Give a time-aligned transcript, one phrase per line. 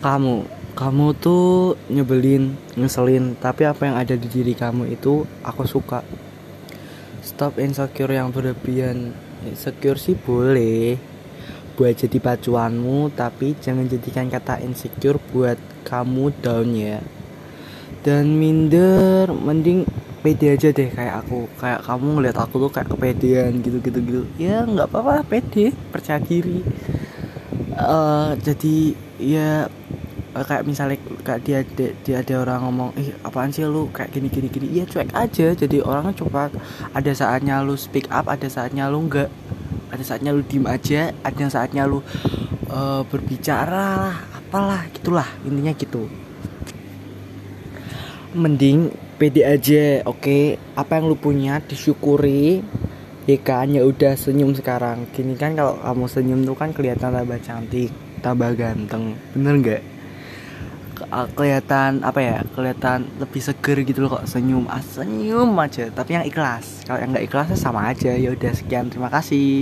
[0.00, 0.46] kamu
[0.76, 6.04] kamu tuh nyebelin ngeselin tapi apa yang ada di diri kamu itu aku suka.
[7.24, 9.16] Stop insecure yang berlebihan.
[9.48, 11.00] Insecure sih boleh
[11.76, 15.56] buat jadi pacuanmu tapi jangan jadikan kata insecure buat
[15.88, 17.00] kamu down ya.
[18.04, 19.88] Dan minder mending
[20.20, 21.48] pede aja deh kayak aku.
[21.56, 24.22] Kayak kamu ngeliat aku tuh kayak kepedean gitu gitu gitu.
[24.36, 26.60] Ya nggak apa-apa pede percaya diri.
[27.76, 29.72] Uh, jadi ya
[30.44, 33.88] kayak misalnya kayak dia, dia dia ada orang ngomong ih apaan sih lu?
[33.88, 34.66] Kayak gini gini gini.
[34.76, 35.46] Iya cuek aja.
[35.56, 36.52] Jadi orangnya coba
[36.92, 39.32] ada saatnya lu speak up ada saatnya lu enggak.
[39.88, 42.04] Ada saatnya lu diem aja ada saatnya lu
[42.68, 46.10] uh, berbicara lah apalah gitulah intinya gitu.
[48.36, 50.20] Mending pede aja oke?
[50.20, 50.44] Okay?
[50.76, 52.60] apa yang lu punya disyukuri.
[53.26, 53.72] Ya kan?
[53.72, 55.08] Ya udah senyum sekarang.
[55.16, 59.16] Gini kan kalau kamu senyum tuh kan kelihatan tambah cantik tambah ganteng.
[59.32, 59.95] Bener nggak
[61.36, 64.64] kelihatan apa ya kelihatan lebih seger gitu loh kok senyum.
[64.68, 66.84] Ah, senyum aja tapi yang ikhlas.
[66.84, 68.12] Kalau yang nggak ikhlas sama aja.
[68.16, 69.56] Ya udah sekian terima kasih